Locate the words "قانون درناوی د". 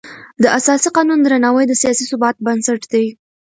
0.97-1.73